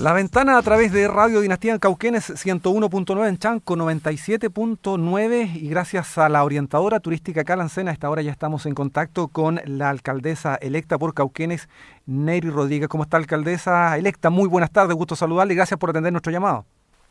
La 0.00 0.14
ventana 0.14 0.56
a 0.56 0.62
través 0.62 0.90
de 0.92 1.06
Radio 1.06 1.40
Dinastía 1.42 1.72
en 1.72 1.78
Cauquenes 1.78 2.30
101.9 2.30 3.28
en 3.28 3.36
Chanco 3.36 3.76
97.9 3.76 5.54
y 5.54 5.68
gracias 5.68 6.16
a 6.18 6.28
la 6.28 6.42
orientadora 6.44 6.98
turística 6.98 7.44
Calancena, 7.44 7.90
a 7.90 7.94
esta 7.94 8.10
hora 8.10 8.22
ya 8.22 8.32
estamos 8.32 8.64
en 8.66 8.74
contacto 8.74 9.28
con 9.28 9.60
la 9.66 9.90
alcaldesa 9.90 10.56
electa 10.56 10.98
por 10.98 11.14
Cauquenes, 11.14 11.68
Neri 12.06 12.48
Rodríguez. 12.48 12.88
¿Cómo 12.88 13.04
está 13.04 13.18
alcaldesa 13.18 13.96
electa? 13.98 14.30
Muy 14.30 14.48
buenas 14.48 14.72
tardes, 14.72 14.96
gusto 14.96 15.14
saludarle 15.14 15.52
y 15.52 15.56
gracias 15.56 15.78
por 15.78 15.90
atender 15.90 16.10
nuestro 16.12 16.32
llamado. 16.32 16.64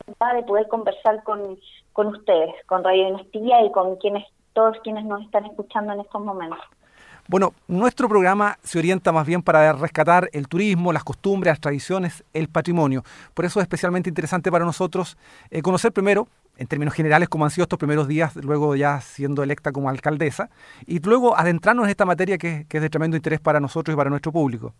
De 0.06 0.42
poder 0.42 0.66
conversar 0.68 1.22
con, 1.22 1.58
con 1.92 2.08
ustedes, 2.08 2.50
con 2.66 2.82
Radio 2.82 3.06
Dinastía 3.06 3.64
y 3.64 3.70
con 3.70 3.96
quienes 3.96 4.24
todos 4.52 4.76
quienes 4.82 5.04
nos 5.04 5.22
están 5.22 5.46
escuchando 5.46 5.92
en 5.92 6.00
estos 6.00 6.22
momentos. 6.22 6.58
Bueno, 7.28 7.52
nuestro 7.68 8.08
programa 8.08 8.56
se 8.62 8.78
orienta 8.78 9.12
más 9.12 9.26
bien 9.26 9.42
para 9.42 9.72
rescatar 9.72 10.28
el 10.32 10.48
turismo, 10.48 10.92
las 10.92 11.04
costumbres, 11.04 11.52
las 11.52 11.60
tradiciones, 11.60 12.24
el 12.34 12.48
patrimonio. 12.48 13.04
Por 13.32 13.44
eso 13.44 13.60
es 13.60 13.64
especialmente 13.64 14.08
interesante 14.08 14.50
para 14.50 14.64
nosotros 14.64 15.16
eh, 15.50 15.62
conocer 15.62 15.92
primero, 15.92 16.26
en 16.58 16.66
términos 16.66 16.94
generales, 16.94 17.28
cómo 17.28 17.44
han 17.44 17.50
sido 17.50 17.62
estos 17.62 17.78
primeros 17.78 18.08
días, 18.08 18.36
luego 18.36 18.74
ya 18.76 19.00
siendo 19.00 19.42
electa 19.42 19.72
como 19.72 19.88
alcaldesa, 19.88 20.50
y 20.86 20.98
luego 21.00 21.36
adentrarnos 21.36 21.84
en 21.86 21.90
esta 21.90 22.04
materia 22.04 22.38
que, 22.38 22.66
es 22.68 22.82
de 22.82 22.90
tremendo 22.90 23.16
interés 23.16 23.40
para 23.40 23.60
nosotros 23.60 23.94
y 23.94 23.96
para 23.96 24.10
nuestro 24.10 24.32
público. 24.32 24.74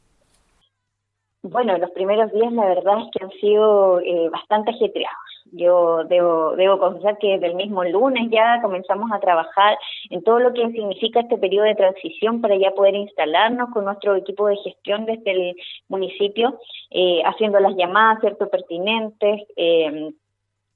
Bueno, 1.43 1.79
los 1.79 1.91
primeros 1.91 2.31
días 2.33 2.53
la 2.53 2.67
verdad 2.67 3.01
es 3.01 3.09
que 3.13 3.25
han 3.25 3.31
sido 3.41 4.01
eh, 4.01 4.29
bastante 4.31 4.71
ajetreados. 4.71 5.32
Yo 5.53 6.05
debo, 6.05 6.57
debo 6.57 6.79
confesar 6.79 7.19
que 7.19 7.35
desde 7.35 7.49
el 7.49 7.55
mismo 7.55 7.85
lunes 7.85 8.31
ya 8.31 8.61
comenzamos 8.63 9.13
a 9.13 9.21
trabajar 9.21 9.79
en 10.09 10.23
todo 10.25 10.41
lo 10.41 10.55
que 10.55 10.71
significa 10.71 11.21
este 11.21 11.37
periodo 11.37 11.67
de 11.67 11.75
transición 11.75 12.41
para 12.41 12.57
ya 12.57 12.71
poder 12.71 12.95
instalarnos 12.95 13.69
con 13.71 13.85
nuestro 13.85 14.17
equipo 14.17 14.47
de 14.47 14.57
gestión 14.57 15.05
desde 15.05 15.31
el 15.31 15.57
municipio, 15.89 16.59
eh, 16.91 17.23
haciendo 17.27 17.61
las 17.61 17.77
llamadas, 17.77 18.21
cierto, 18.21 18.49
pertinentes, 18.49 19.43
eh, 19.57 20.13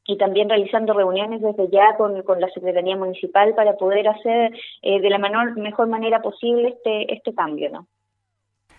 y 0.07 0.17
también 0.19 0.49
realizando 0.49 0.93
reuniones 0.93 1.41
desde 1.41 1.69
ya 1.71 1.97
con, 1.97 2.23
con 2.23 2.41
la 2.41 2.49
Secretaría 2.51 2.97
Municipal 2.97 3.55
para 3.55 3.77
poder 3.77 4.07
hacer 4.09 4.53
eh, 4.83 5.01
de 5.01 5.11
la 5.11 5.19
menor, 5.19 5.57
mejor 5.57 5.89
manera 5.89 6.23
posible 6.23 6.69
este, 6.69 7.13
este 7.13 7.35
cambio, 7.35 7.71
¿no? 7.71 7.87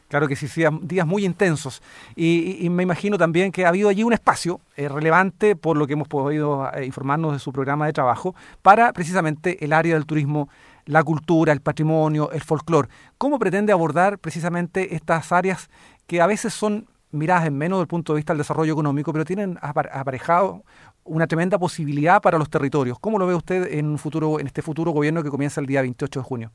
Claro 0.07 0.27
que 0.27 0.37
sí, 0.37 0.47
días 0.83 1.05
muy 1.05 1.25
intensos. 1.25 1.81
Y, 2.15 2.67
me 2.69 2.83
imagino 2.83 3.17
también 3.17 3.51
que 3.51 3.65
ha 3.65 3.69
habido 3.69 3.89
allí 3.89 4.03
un 4.03 4.13
espacio 4.13 4.61
eh, 4.77 4.87
relevante, 4.87 5.55
por 5.55 5.75
lo 5.75 5.85
que 5.85 5.93
hemos 5.93 6.07
podido 6.07 6.71
eh, 6.73 6.85
informarnos 6.85 7.33
de 7.33 7.39
su 7.39 7.51
programa 7.51 7.85
de 7.85 7.93
trabajo, 7.93 8.33
para 8.61 8.93
precisamente 8.93 9.63
el 9.63 9.73
área 9.73 9.95
del 9.95 10.05
turismo, 10.05 10.47
la 10.85 11.03
cultura, 11.03 11.51
el 11.51 11.59
patrimonio, 11.59 12.31
el 12.31 12.41
folclore. 12.41 12.87
¿Cómo 13.17 13.37
pretende 13.37 13.73
abordar 13.73 14.17
precisamente 14.17 14.95
estas 14.95 15.31
áreas 15.33 15.69
que 16.05 16.21
a 16.21 16.27
veces 16.27 16.53
son 16.53 16.87
miradas 17.11 17.45
en 17.45 17.57
menos 17.57 17.77
desde 17.77 17.83
el 17.83 17.87
punto 17.87 18.13
de 18.13 18.17
vista 18.17 18.33
del 18.33 18.37
desarrollo 18.39 18.71
económico, 18.71 19.11
pero 19.11 19.25
tienen 19.25 19.57
aparejado 19.61 20.63
una 21.03 21.27
tremenda 21.27 21.57
posibilidad 21.57 22.21
para 22.21 22.37
los 22.37 22.49
territorios? 22.49 22.97
¿Cómo 22.99 23.19
lo 23.19 23.27
ve 23.27 23.35
usted 23.35 23.73
en, 23.73 23.87
un 23.87 23.97
futuro, 23.97 24.39
en 24.39 24.47
este 24.47 24.61
futuro 24.61 24.91
gobierno 24.91 25.23
que 25.23 25.29
comienza 25.29 25.59
el 25.59 25.67
día 25.67 25.81
28 25.81 26.19
de 26.21 26.23
junio? 26.23 26.51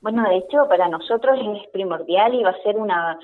Bueno, 0.00 0.28
de 0.28 0.36
hecho, 0.36 0.68
para 0.68 0.88
nosotros 0.88 1.38
es 1.40 1.68
primordial 1.70 2.34
y 2.34 2.42
va 2.42 2.50
a 2.50 2.62
ser 2.62 2.76
una, 2.76 3.18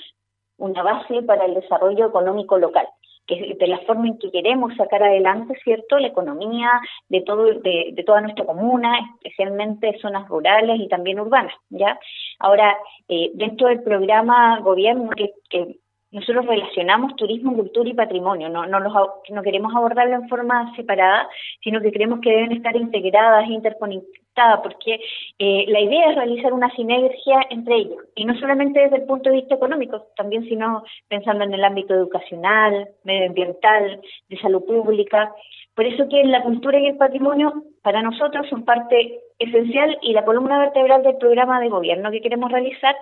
una 0.59 0.83
base 0.83 1.23
para 1.23 1.45
el 1.45 1.55
desarrollo 1.55 2.06
económico 2.06 2.59
local 2.59 2.87
que 3.27 3.56
de 3.59 3.67
la 3.67 3.79
forma 3.81 4.09
en 4.09 4.19
que 4.19 4.31
queremos 4.31 4.75
sacar 4.77 5.03
adelante, 5.03 5.55
¿cierto?, 5.62 5.98
la 5.98 6.09
economía 6.09 6.70
de 7.09 7.20
todo 7.23 7.45
de, 7.45 7.91
de 7.92 8.05
toda 8.05 8.20
nuestra 8.20 8.45
comuna, 8.45 8.98
especialmente 9.23 9.98
zonas 10.01 10.29
rurales 10.29 10.81
y 10.81 10.89
también 10.89 11.20
urbanas, 11.20 11.55
¿ya? 11.70 11.98
Ahora, 12.41 12.77
eh, 13.09 13.31
dentro 13.34 13.69
del 13.69 13.83
programa 13.83 14.59
gobierno 14.61 15.11
que, 15.11 15.33
que 15.48 15.77
nosotros 16.13 16.47
relacionamos 16.47 17.17
turismo, 17.17 17.57
cultura 17.57 17.89
y 17.89 17.95
patrimonio, 17.95 18.49
no, 18.51 18.67
no, 18.67 18.81
los, 18.81 18.93
no 19.31 19.43
queremos 19.43 19.75
abordarlo 19.75 20.15
en 20.15 20.29
forma 20.29 20.75
separada, 20.77 21.29
sino 21.65 21.81
que 21.81 21.91
creemos 21.91 22.21
que 22.21 22.31
deben 22.31 22.53
estar 22.53 22.77
integradas, 22.77 23.49
interconectadas, 23.49 24.61
porque 24.63 25.01
eh, 25.39 25.64
la 25.69 25.81
idea 25.81 26.11
es 26.11 26.17
realizar 26.17 26.53
una 26.53 26.70
sinergia 26.75 27.41
entre 27.48 27.77
ellos, 27.77 28.05
y 28.14 28.27
no 28.27 28.39
solamente 28.39 28.81
desde 28.81 28.97
el 28.97 29.05
punto 29.05 29.31
de 29.31 29.36
vista 29.36 29.55
económico, 29.55 30.07
también 30.14 30.45
sino 30.45 30.85
pensando 31.09 31.45
en 31.45 31.55
el 31.55 31.64
ámbito 31.64 31.95
educacional, 31.95 32.89
medioambiental, 33.05 34.01
de 34.29 34.39
salud 34.39 34.65
pública. 34.65 35.35
Por 35.75 35.86
eso 35.86 36.07
que 36.09 36.23
la 36.25 36.42
cultura 36.42 36.79
y 36.79 36.86
el 36.89 36.97
patrimonio 36.97 37.55
para 37.83 38.03
nosotros 38.03 38.47
son 38.51 38.65
parte 38.65 39.20
esencial 39.39 39.97
y 40.03 40.13
la 40.13 40.25
columna 40.25 40.59
vertebral 40.59 41.03
del 41.03 41.17
programa 41.17 41.61
de 41.61 41.70
gobierno 41.70 42.11
que 42.11 42.20
queremos 42.20 42.53
realizar 42.53 42.95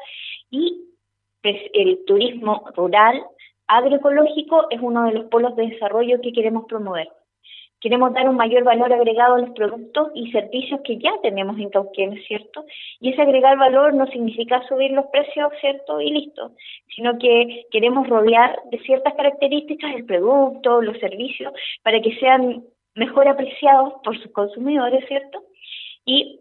y 0.51 0.90
el 1.43 2.05
turismo 2.07 2.65
rural 2.77 3.23
agroecológico 3.67 4.67
es 4.71 4.81
uno 4.83 5.05
de 5.05 5.13
los 5.13 5.25
polos 5.27 5.57
de 5.57 5.69
desarrollo 5.69 6.21
que 6.21 6.33
queremos 6.33 6.65
promover. 6.67 7.09
Queremos 7.81 8.13
dar 8.13 8.29
un 8.29 8.37
mayor 8.37 8.63
valor 8.65 8.93
agregado 8.93 9.37
a 9.37 9.39
los 9.39 9.51
productos 9.51 10.09
y 10.15 10.31
servicios 10.33 10.81
que 10.85 10.99
ya 10.99 11.13
tenemos 11.23 11.59
en 11.59 11.71
Cauquenes, 11.71 12.27
¿cierto? 12.27 12.67
Y 13.01 13.11
ese 13.11 13.23
agregar 13.23 13.57
valor 13.57 13.95
no 13.95 14.07
significa 14.09 14.63
subir 14.69 14.91
los 14.91 15.07
precios, 15.07 15.51
¿cierto? 15.63 15.99
Y 15.99 16.11
listo, 16.11 16.53
sino 16.95 17.19
que 17.19 17.65
queremos 17.71 18.07
rodear 18.07 18.59
de 18.71 18.81
ciertas 18.81 19.15
características 19.15 19.95
el 19.95 20.05
producto, 20.05 20.83
los 20.83 20.99
servicios, 20.99 21.55
para 21.83 22.03
que 22.03 22.15
sean 22.17 22.65
mejor 22.97 23.29
apreciados 23.29 23.95
por 24.05 24.19
sus 24.21 24.31
consumidores, 24.33 25.03
¿cierto? 25.09 25.43
Y 26.05 26.41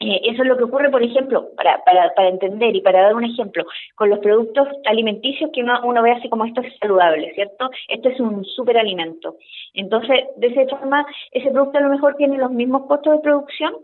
eh, 0.00 0.20
eso 0.24 0.42
es 0.42 0.48
lo 0.48 0.56
que 0.56 0.64
ocurre, 0.64 0.90
por 0.90 1.02
ejemplo, 1.02 1.50
para, 1.56 1.82
para, 1.84 2.12
para 2.14 2.28
entender 2.28 2.74
y 2.74 2.80
para 2.80 3.02
dar 3.02 3.14
un 3.14 3.24
ejemplo, 3.24 3.64
con 3.94 4.10
los 4.10 4.18
productos 4.18 4.68
alimenticios 4.86 5.50
que 5.52 5.62
uno, 5.62 5.80
uno 5.84 6.02
ve 6.02 6.12
así 6.12 6.28
como 6.28 6.44
esto 6.44 6.60
es 6.62 6.76
saludable, 6.78 7.32
¿cierto? 7.34 7.70
Esto 7.88 8.08
es 8.08 8.18
un 8.18 8.44
superalimento. 8.44 9.36
Entonces, 9.72 10.24
de 10.36 10.48
esa 10.48 10.76
forma, 10.76 11.06
ese 11.30 11.50
producto 11.50 11.78
a 11.78 11.82
lo 11.82 11.90
mejor 11.90 12.16
tiene 12.16 12.38
los 12.38 12.50
mismos 12.50 12.86
costos 12.86 13.14
de 13.14 13.20
producción, 13.20 13.74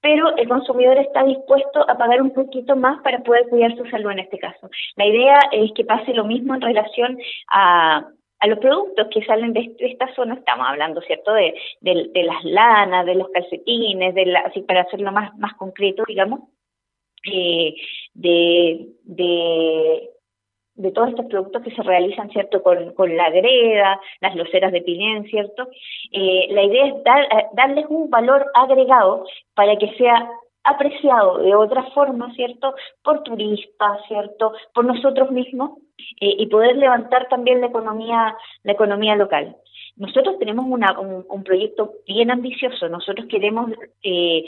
pero 0.00 0.34
el 0.36 0.48
consumidor 0.48 0.98
está 0.98 1.22
dispuesto 1.22 1.88
a 1.88 1.96
pagar 1.96 2.22
un 2.22 2.30
poquito 2.30 2.74
más 2.74 3.00
para 3.02 3.20
poder 3.20 3.48
cuidar 3.48 3.76
su 3.76 3.84
salud 3.86 4.10
en 4.10 4.20
este 4.20 4.38
caso. 4.38 4.68
La 4.96 5.06
idea 5.06 5.38
es 5.52 5.70
que 5.74 5.84
pase 5.84 6.12
lo 6.14 6.24
mismo 6.24 6.54
en 6.54 6.62
relación 6.62 7.18
a, 7.48 8.08
a 8.42 8.48
los 8.48 8.58
productos 8.58 9.06
que 9.12 9.24
salen 9.24 9.52
de 9.52 9.72
esta 9.78 10.12
zona, 10.16 10.34
estamos 10.34 10.66
hablando, 10.68 11.00
¿cierto?, 11.02 11.32
de, 11.32 11.54
las 11.80 12.42
lanas, 12.42 13.06
de 13.06 13.14
los 13.14 13.28
calcetines, 13.28 14.16
de 14.16 14.26
la, 14.26 14.40
así 14.40 14.62
para 14.62 14.80
hacerlo 14.80 15.12
más, 15.12 15.32
más 15.38 15.54
concreto, 15.54 16.02
digamos, 16.08 16.40
eh, 17.32 17.72
de, 18.14 18.88
de, 19.04 20.10
de 20.74 20.90
todos 20.90 21.10
estos 21.10 21.26
productos 21.26 21.62
que 21.62 21.70
se 21.70 21.82
realizan, 21.84 22.30
¿cierto?, 22.30 22.64
con, 22.64 22.92
con 22.94 23.16
la 23.16 23.30
greda, 23.30 24.00
las 24.20 24.34
loceras 24.34 24.72
de 24.72 24.82
pilén, 24.82 25.22
¿cierto? 25.26 25.68
Eh, 26.10 26.48
la 26.50 26.64
idea 26.64 26.86
es 26.86 27.04
dar, 27.04 27.22
eh, 27.22 27.46
darles 27.52 27.86
un 27.90 28.10
valor 28.10 28.50
agregado 28.54 29.24
para 29.54 29.76
que 29.76 29.94
sea 29.94 30.28
apreciado 30.64 31.38
de 31.38 31.54
otra 31.54 31.84
forma, 31.90 32.32
¿cierto? 32.34 32.74
Por 33.02 33.22
turistas, 33.22 34.00
¿cierto? 34.08 34.52
Por 34.74 34.84
nosotros 34.84 35.30
mismos 35.30 35.78
eh, 36.20 36.34
y 36.38 36.46
poder 36.46 36.76
levantar 36.76 37.28
también 37.28 37.60
la 37.60 37.66
economía, 37.68 38.36
la 38.62 38.72
economía 38.72 39.16
local. 39.16 39.56
Nosotros 39.96 40.38
tenemos 40.38 40.64
una, 40.68 40.98
un, 40.98 41.44
proyecto 41.44 41.92
bien 42.06 42.30
ambicioso. 42.30 42.88
Nosotros 42.88 43.26
queremos, 43.28 43.70
eh, 44.02 44.44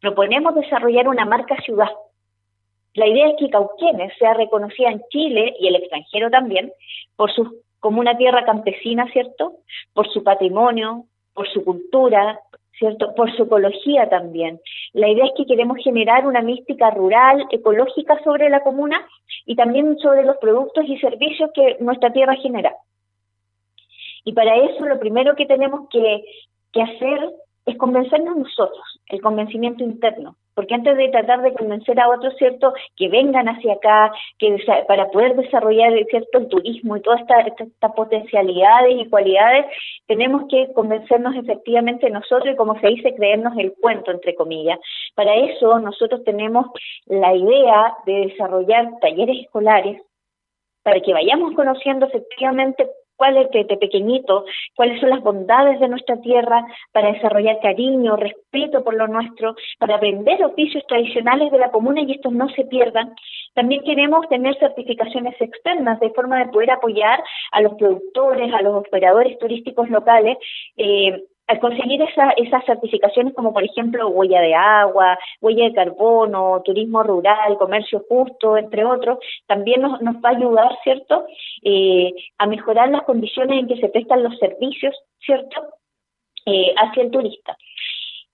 proponemos 0.00 0.54
desarrollar 0.54 1.08
una 1.08 1.24
marca 1.24 1.56
ciudad. 1.62 1.90
La 2.94 3.06
idea 3.06 3.28
es 3.28 3.34
que 3.38 3.50
Cauquenes 3.50 4.12
sea 4.18 4.34
reconocida 4.34 4.90
en 4.90 5.02
Chile 5.10 5.54
y 5.58 5.68
el 5.68 5.76
extranjero 5.76 6.30
también 6.30 6.72
por 7.16 7.32
su, 7.32 7.62
como 7.80 8.00
una 8.00 8.16
tierra 8.16 8.44
campesina, 8.44 9.10
¿cierto? 9.12 9.56
Por 9.92 10.08
su 10.12 10.22
patrimonio, 10.22 11.04
por 11.34 11.48
su 11.48 11.64
cultura, 11.64 12.38
¿cierto? 12.78 13.14
Por 13.14 13.34
su 13.36 13.44
ecología 13.44 14.08
también. 14.08 14.60
La 14.92 15.08
idea 15.08 15.26
es 15.26 15.32
que 15.36 15.46
queremos 15.46 15.78
generar 15.82 16.26
una 16.26 16.42
mística 16.42 16.90
rural, 16.90 17.46
ecológica 17.50 18.22
sobre 18.24 18.48
la 18.50 18.62
comuna 18.62 19.06
y 19.46 19.56
también 19.56 19.98
sobre 19.98 20.24
los 20.24 20.36
productos 20.38 20.84
y 20.86 20.98
servicios 20.98 21.50
que 21.54 21.76
nuestra 21.80 22.12
tierra 22.12 22.34
genera. 22.36 22.74
Y 24.24 24.32
para 24.32 24.56
eso 24.56 24.86
lo 24.86 24.98
primero 24.98 25.34
que 25.34 25.46
tenemos 25.46 25.88
que, 25.90 26.24
que 26.72 26.82
hacer 26.82 27.30
es 27.66 27.76
convencernos 27.76 28.36
nosotros, 28.36 29.00
el 29.08 29.20
convencimiento 29.20 29.84
interno. 29.84 30.36
Porque 30.54 30.74
antes 30.74 30.96
de 30.98 31.08
tratar 31.08 31.40
de 31.40 31.54
convencer 31.54 31.98
a 31.98 32.10
otros, 32.10 32.34
¿cierto?, 32.36 32.74
que 32.96 33.08
vengan 33.08 33.48
hacia 33.48 33.72
acá, 33.72 34.12
que 34.38 34.58
para 34.86 35.10
poder 35.10 35.34
desarrollar, 35.34 35.92
¿cierto?, 36.10 36.38
el 36.38 36.48
turismo 36.48 36.96
y 36.96 37.00
todas 37.00 37.20
estas 37.22 37.68
esta 37.68 37.94
potencialidades 37.94 39.00
y 39.00 39.08
cualidades, 39.08 39.64
tenemos 40.06 40.42
que 40.50 40.70
convencernos 40.74 41.34
efectivamente 41.36 42.10
nosotros 42.10 42.52
y, 42.52 42.56
como 42.56 42.78
se 42.80 42.88
dice, 42.88 43.14
creernos 43.14 43.56
el 43.56 43.72
cuento, 43.80 44.10
entre 44.10 44.34
comillas. 44.34 44.78
Para 45.14 45.34
eso, 45.36 45.78
nosotros 45.78 46.22
tenemos 46.24 46.66
la 47.06 47.34
idea 47.34 47.94
de 48.04 48.26
desarrollar 48.26 48.90
talleres 49.00 49.44
escolares 49.44 50.02
para 50.82 51.00
que 51.00 51.14
vayamos 51.14 51.54
conociendo 51.54 52.06
efectivamente 52.06 52.90
cuáles 53.22 53.48
de, 53.52 53.62
de 53.62 53.76
pequeñito, 53.76 54.44
cuáles 54.74 54.98
son 54.98 55.10
las 55.10 55.22
bondades 55.22 55.78
de 55.78 55.86
nuestra 55.86 56.20
tierra, 56.20 56.66
para 56.90 57.12
desarrollar 57.12 57.60
cariño, 57.60 58.16
respeto 58.16 58.82
por 58.82 58.94
lo 58.94 59.06
nuestro, 59.06 59.54
para 59.78 59.94
aprender 59.94 60.44
oficios 60.44 60.84
tradicionales 60.88 61.52
de 61.52 61.58
la 61.58 61.70
comuna 61.70 62.00
y 62.00 62.10
estos 62.10 62.32
no 62.32 62.48
se 62.48 62.64
pierdan. 62.64 63.14
También 63.54 63.84
queremos 63.84 64.28
tener 64.28 64.58
certificaciones 64.58 65.40
externas 65.40 66.00
de 66.00 66.10
forma 66.10 66.40
de 66.40 66.50
poder 66.50 66.72
apoyar 66.72 67.22
a 67.52 67.60
los 67.60 67.74
productores, 67.74 68.52
a 68.52 68.60
los 68.60 68.74
operadores 68.74 69.38
turísticos 69.38 69.88
locales. 69.88 70.36
Eh, 70.76 71.22
conseguir 71.60 72.00
esa, 72.02 72.30
esas 72.30 72.64
certificaciones 72.64 73.34
como 73.34 73.52
por 73.52 73.64
ejemplo 73.64 74.08
huella 74.08 74.40
de 74.40 74.54
agua, 74.54 75.18
huella 75.40 75.64
de 75.66 75.74
carbono, 75.74 76.62
turismo 76.64 77.02
rural, 77.02 77.58
comercio 77.58 78.04
justo, 78.08 78.56
entre 78.56 78.84
otros, 78.84 79.18
también 79.46 79.82
nos, 79.82 80.00
va 80.00 80.30
a 80.30 80.36
ayudar, 80.36 80.78
¿cierto?, 80.82 81.26
eh, 81.62 82.12
a 82.38 82.46
mejorar 82.46 82.90
las 82.90 83.02
condiciones 83.02 83.58
en 83.58 83.68
que 83.68 83.80
se 83.80 83.88
prestan 83.88 84.22
los 84.22 84.38
servicios, 84.38 84.94
¿cierto?, 85.24 85.62
eh, 86.46 86.74
hacia 86.76 87.02
el 87.02 87.10
turista. 87.10 87.56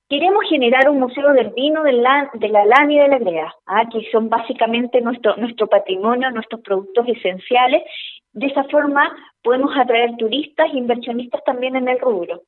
Queremos 0.09 0.43
generar 0.49 0.89
un 0.89 1.01
museo 1.01 1.35
del 1.35 1.51
vino, 1.51 1.83
de 1.83 1.93
la, 1.93 2.31
de 2.33 2.49
la 2.49 2.65
lana 2.65 2.93
y 2.93 2.99
de 2.99 3.09
la 3.09 3.19
brea, 3.19 3.55
¿ah? 3.67 3.85
que 3.93 4.11
son 4.11 4.31
básicamente 4.31 5.03
nuestro, 5.03 5.37
nuestro 5.37 5.67
patrimonio, 5.67 6.31
nuestros 6.31 6.63
productos 6.63 7.07
esenciales. 7.09 7.83
De 8.33 8.47
esa 8.47 8.65
forma 8.65 9.15
podemos 9.43 9.71
atraer 9.77 10.17
turistas 10.17 10.73
e 10.73 10.79
inversionistas 10.79 11.45
también 11.45 11.77
en 11.77 11.89
el 11.89 12.01
rubro. 12.01 12.41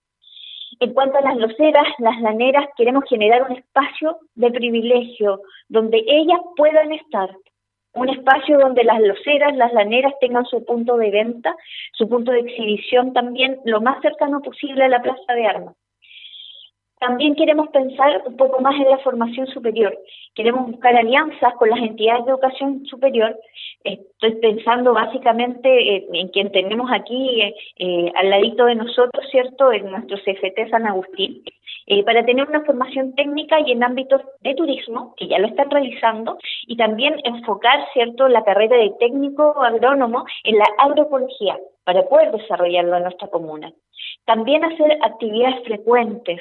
En 0.79 0.95
cuanto 0.95 1.19
a 1.19 1.23
las 1.23 1.37
loceras, 1.37 1.87
las 1.99 2.21
laneras, 2.21 2.69
queremos 2.77 3.05
generar 3.09 3.43
un 3.43 3.57
espacio 3.57 4.19
de 4.35 4.51
privilegio 4.51 5.43
donde 5.69 6.03
ellas 6.07 6.41
puedan 6.57 6.93
estar. 6.93 7.31
Un 7.93 8.09
espacio 8.09 8.59
donde 8.59 8.85
las 8.85 9.01
loceras, 9.01 9.57
las 9.57 9.73
laneras 9.73 10.15
tengan 10.21 10.45
su 10.47 10.65
punto 10.65 10.97
de 10.97 11.11
venta, 11.11 11.57
su 11.93 12.09
punto 12.09 12.31
de 12.31 12.41
exhibición 12.41 13.13
también 13.13 13.59
lo 13.65 13.81
más 13.81 14.01
cercano 14.01 14.41
posible 14.41 14.85
a 14.85 14.89
la 14.89 15.03
plaza 15.03 15.35
de 15.35 15.47
armas. 15.47 15.75
También 17.01 17.35
queremos 17.35 17.71
pensar 17.71 18.23
un 18.27 18.37
poco 18.37 18.61
más 18.61 18.75
en 18.75 18.91
la 18.91 18.99
formación 18.99 19.47
superior. 19.47 19.99
Queremos 20.35 20.71
buscar 20.71 20.95
alianzas 20.95 21.55
con 21.55 21.71
las 21.71 21.81
entidades 21.81 22.27
de 22.27 22.31
educación 22.31 22.85
superior. 22.85 23.37
Estoy 23.83 24.33
pensando 24.43 24.93
básicamente 24.93 26.07
en 26.13 26.29
quien 26.29 26.53
tenemos 26.53 26.91
aquí 26.93 27.41
eh, 27.41 27.55
eh, 27.79 28.13
al 28.15 28.29
ladito 28.29 28.67
de 28.67 28.75
nosotros, 28.75 29.25
¿cierto? 29.31 29.73
En 29.73 29.91
nuestro 29.91 30.19
CFT 30.19 30.71
San 30.71 30.87
Agustín, 30.87 31.43
eh, 31.87 32.05
para 32.05 32.25
tener 32.27 32.47
una 32.47 32.63
formación 32.65 33.15
técnica 33.15 33.59
y 33.61 33.73
en 33.73 33.83
ámbitos 33.83 34.21
de 34.43 34.55
turismo, 34.55 35.15
que 35.17 35.29
ya 35.29 35.39
lo 35.39 35.49
están 35.49 35.71
realizando, 35.71 36.37
y 36.67 36.77
también 36.77 37.17
enfocar, 37.25 37.87
¿cierto?, 37.95 38.29
la 38.29 38.45
carrera 38.45 38.77
de 38.77 38.93
técnico 39.01 39.63
agrónomo 39.63 40.27
en 40.45 40.59
la 40.59 40.67
agroecología 40.79 41.59
para 41.85 42.03
poder 42.09 42.33
desarrollarlo 42.33 42.97
en 42.97 43.03
nuestra 43.05 43.29
comuna. 43.29 43.73
También 44.25 44.65
hacer 44.65 44.99
actividades 45.03 45.65
frecuentes, 45.65 46.41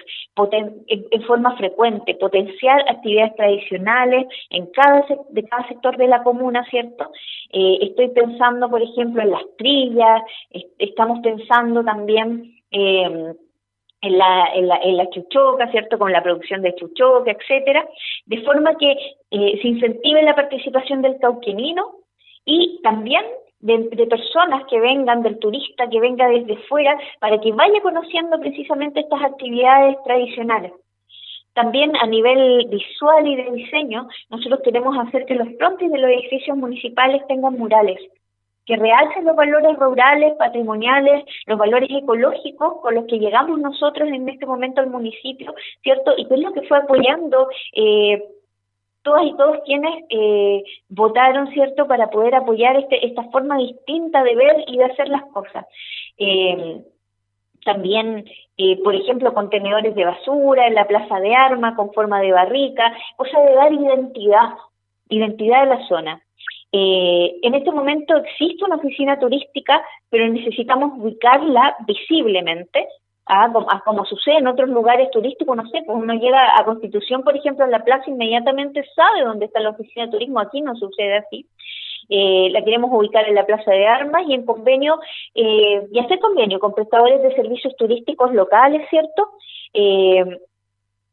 en, 0.51 1.23
forma 1.23 1.55
frecuente, 1.57 2.15
potenciar 2.15 2.81
actividades 2.87 3.35
tradicionales 3.35 4.27
en 4.49 4.67
cada 4.67 5.05
de 5.29 5.43
cada 5.43 5.67
sector 5.67 5.97
de 5.97 6.07
la 6.07 6.23
comuna, 6.23 6.65
¿cierto? 6.69 7.09
Eh, 7.51 7.77
estoy 7.81 8.09
pensando, 8.09 8.69
por 8.69 8.81
ejemplo, 8.81 9.21
en 9.21 9.31
las 9.31 9.43
trillas, 9.57 10.21
estamos 10.77 11.19
pensando 11.21 11.83
también 11.83 12.53
em, 12.71 13.33
en 14.01 14.17
la, 14.17 14.49
en, 14.53 14.67
la, 14.67 14.77
en 14.77 14.97
la 14.97 15.09
chuchoca, 15.09 15.69
¿cierto? 15.71 15.97
Con 15.97 16.11
la 16.11 16.23
producción 16.23 16.61
de 16.61 16.75
chuchoca, 16.75 17.31
etcétera, 17.31 17.87
de 18.25 18.41
forma 18.43 18.75
que 18.77 18.91
eh, 19.31 19.59
se 19.61 19.67
incentive 19.67 20.21
la 20.23 20.35
participación 20.35 21.01
del 21.01 21.17
cauquenino 21.19 21.95
y 22.45 22.79
también 22.83 23.25
de, 23.59 24.07
personas 24.07 24.63
que 24.69 24.79
vengan, 24.79 25.21
del 25.21 25.39
turista 25.39 25.89
que 25.89 25.99
venga 25.99 26.27
desde 26.27 26.57
fuera, 26.67 26.97
para 27.19 27.39
que 27.39 27.51
vaya 27.51 27.81
conociendo 27.81 28.39
precisamente 28.39 29.01
estas 29.01 29.21
actividades 29.21 29.97
tradicionales. 30.05 30.71
También 31.53 31.91
a 31.97 32.05
nivel 32.05 32.67
visual 32.69 33.27
y 33.27 33.35
de 33.35 33.51
diseño, 33.51 34.07
nosotros 34.29 34.61
queremos 34.63 34.95
hacer 34.97 35.25
que 35.25 35.35
los 35.35 35.47
frontis 35.57 35.91
de 35.91 35.97
los 35.97 36.11
edificios 36.11 36.55
municipales 36.55 37.25
tengan 37.27 37.57
murales, 37.57 37.99
que 38.65 38.77
realcen 38.77 39.25
los 39.25 39.35
valores 39.35 39.75
rurales, 39.77 40.35
patrimoniales, 40.37 41.25
los 41.47 41.57
valores 41.57 41.89
ecológicos 41.91 42.79
con 42.81 42.95
los 42.95 43.05
que 43.05 43.19
llegamos 43.19 43.59
nosotros 43.59 44.07
en 44.07 44.29
este 44.29 44.45
momento 44.45 44.79
al 44.79 44.91
municipio, 44.91 45.53
¿cierto? 45.81 46.13
Y 46.17 46.27
que 46.27 46.35
es 46.35 46.39
lo 46.39 46.53
que 46.53 46.61
fue 46.61 46.77
apoyando 46.77 47.49
eh, 47.73 48.23
todas 49.03 49.25
y 49.25 49.35
todos 49.35 49.57
quienes 49.65 50.03
eh, 50.09 50.63
votaron, 50.89 51.51
¿cierto?, 51.51 51.87
para 51.87 52.09
poder 52.09 52.35
apoyar 52.35 52.77
este, 52.77 53.05
esta 53.05 53.23
forma 53.31 53.57
distinta 53.57 54.23
de 54.23 54.35
ver 54.35 54.63
y 54.67 54.77
de 54.77 54.85
hacer 54.85 55.07
las 55.09 55.23
cosas. 55.33 55.65
Eh, 56.17 56.81
también, 57.65 58.25
eh, 58.57 58.81
por 58.83 58.95
ejemplo, 58.95 59.33
contenedores 59.33 59.95
de 59.95 60.05
basura 60.05 60.67
en 60.67 60.75
la 60.75 60.87
plaza 60.87 61.19
de 61.19 61.35
armas 61.35 61.75
con 61.75 61.91
forma 61.93 62.21
de 62.21 62.31
barrica, 62.31 62.93
cosa 63.17 63.39
de 63.41 63.53
dar 63.53 63.73
identidad, 63.73 64.49
identidad 65.09 65.63
de 65.63 65.75
la 65.75 65.87
zona. 65.87 66.21
en 66.71 67.55
este 67.55 67.71
momento 67.71 68.15
existe 68.15 68.63
una 68.63 68.75
oficina 68.75 69.19
turística, 69.19 69.83
pero 70.09 70.27
necesitamos 70.27 70.99
ubicarla 70.99 71.75
visiblemente 71.87 72.87
Ah, 73.31 73.47
como, 73.85 74.05
sucede 74.05 74.37
en 74.37 74.47
otros 74.47 74.69
lugares 74.69 75.11
turísticos, 75.11 75.55
no 75.55 75.63
sé, 75.67 75.83
pues 75.85 75.95
uno 75.95 76.15
llega 76.15 76.59
a 76.59 76.65
Constitución, 76.65 77.21
por 77.21 77.37
ejemplo, 77.37 77.63
en 77.63 77.69
la 77.69 77.83
plaza, 77.83 78.09
inmediatamente 78.09 78.83
sabe 78.95 79.21
dónde 79.23 79.45
está 79.45 79.59
la 79.59 79.69
oficina 79.69 80.07
de 80.07 80.11
turismo, 80.13 80.39
aquí 80.39 80.61
no 80.61 80.75
sucede 80.75 81.17
así. 81.17 81.45
Eh, 82.09 82.49
la 82.49 82.63
queremos 82.63 82.89
ubicar 82.91 83.29
en 83.29 83.35
la 83.35 83.45
Plaza 83.45 83.69
de 83.69 83.85
Armas 83.85 84.23
y 84.27 84.33
en 84.33 84.47
convenio, 84.47 84.99
eh, 85.35 85.87
y 85.91 85.99
hacer 85.99 86.17
convenio 86.17 86.59
con 86.59 86.73
prestadores 86.73 87.21
de 87.21 87.35
servicios 87.35 87.75
turísticos 87.75 88.33
locales, 88.33 88.89
¿cierto? 88.89 89.29
Eh, 89.75 90.25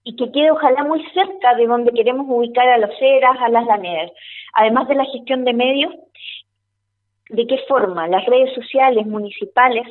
y 0.05 0.17
que 0.17 0.33
quede 0.33 0.53
ojalá 0.53 0.85
muy 0.85 1.05
cerca 1.13 1.55
de 1.55 1.67
donde 1.67 1.93
queremos 1.93 2.25
ubicar 2.31 2.67
a 2.67 2.79
los 2.79 2.97
ceras, 2.99 3.37
a 3.43 3.51
las 3.51 3.67
laneras. 3.67 4.11
Además 4.55 4.89
de 4.89 4.95
la 4.95 5.05
gestión 5.05 5.45
de 5.45 5.53
medios, 5.53 5.93
¿de 7.29 7.47
qué 7.47 7.59
forma 7.69 8.09
las 8.09 8.25
redes 8.25 8.55
sociales 8.55 9.07
municipales 9.07 9.87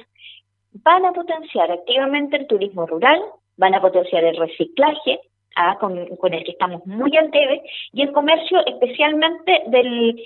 van 0.84 1.06
a 1.06 1.14
potenciar 1.14 1.72
activamente 1.72 2.38
el 2.38 2.48
turismo 2.48 2.86
rural, 2.86 3.22
van 3.58 3.76
a 3.76 3.82
potenciar 3.82 4.24
el 4.24 4.36
reciclaje, 4.36 5.22
ah, 5.56 5.78
con, 5.80 5.98
el 5.98 6.44
que 6.44 6.52
estamos 6.52 6.86
muy 6.86 7.16
al 7.18 7.32
debe, 7.32 7.64
y 7.94 8.02
el 8.02 8.12
comercio 8.12 8.66
especialmente 8.66 9.64
del, 9.68 10.22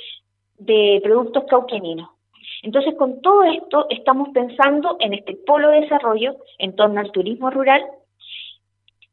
de 0.57 0.99
productos 1.03 1.43
cauqueninos. 1.45 2.09
Entonces, 2.63 2.95
con 2.95 3.21
todo 3.21 3.43
esto, 3.43 3.85
estamos 3.89 4.29
pensando 4.29 4.97
en 4.99 5.13
este 5.13 5.35
polo 5.35 5.69
de 5.69 5.81
desarrollo 5.81 6.35
en 6.57 6.75
torno 6.75 6.99
al 6.99 7.11
turismo 7.11 7.49
rural 7.51 7.85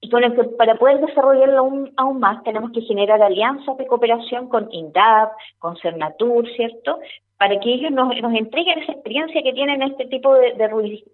y 0.07 0.11
con 0.11 0.23
que 0.23 0.45
para 0.57 0.77
poder 0.77 1.01
desarrollarlo 1.01 1.59
aún, 1.59 1.93
aún, 1.97 2.21
más 2.21 2.43
tenemos 2.45 2.71
que 2.73 2.83
generar 2.83 3.21
alianzas 3.21 3.77
de 3.77 3.87
cooperación 3.87 4.49
con 4.49 4.69
INDAP, 4.73 5.33
con 5.59 5.77
Cernatur, 5.79 6.49
¿cierto? 6.55 6.99
para 7.39 7.59
que 7.61 7.75
ellos 7.75 7.91
nos, 7.91 8.09
nos 8.23 8.35
entreguen 8.35 8.79
esa 8.79 8.93
experiencia 8.93 9.43
que 9.43 9.53
tienen 9.53 9.83
este 9.83 10.07
tipo 10.07 10.35
de, 10.35 10.55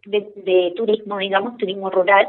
de, 0.05 0.73
turismo, 0.77 1.19
digamos, 1.19 1.57
turismo 1.57 1.91
rural. 1.91 2.29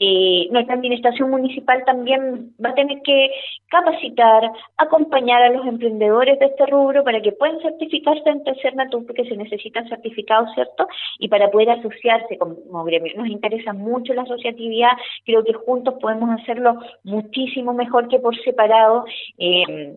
Eh, 0.00 0.48
nuestra 0.50 0.74
administración 0.74 1.30
municipal 1.30 1.82
también 1.84 2.54
va 2.64 2.70
a 2.70 2.74
tener 2.74 3.02
que 3.02 3.30
capacitar, 3.68 4.50
acompañar 4.76 5.42
a 5.42 5.50
los 5.50 5.66
emprendedores 5.66 6.38
de 6.38 6.46
este 6.46 6.66
rubro 6.66 7.02
para 7.02 7.20
que 7.20 7.32
puedan 7.32 7.60
certificarse 7.60 8.30
ante 8.30 8.50
el 8.50 8.60
CERNATUR, 8.60 9.06
porque 9.06 9.24
se 9.24 9.36
necesitan 9.36 9.88
certificados, 9.88 10.52
¿cierto? 10.54 10.86
Y 11.18 11.28
para 11.28 11.50
poder 11.50 11.70
asociarse 11.70 12.38
como, 12.38 12.84
gremio. 12.84 13.12
Nos 13.16 13.28
interesa 13.28 13.72
mucho 13.72 14.14
la 14.14 14.22
asociatividad, 14.22 14.92
creo 15.24 15.44
que 15.44 15.52
juntos 15.52 15.94
podemos 16.00 16.30
hacerlo 16.40 16.78
muchísimo 17.02 17.72
mejor 17.74 18.08
que 18.08 18.18
por 18.18 18.36
separado. 18.42 19.04
Eh, 19.38 19.96